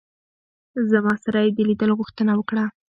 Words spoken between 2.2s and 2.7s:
وکړه.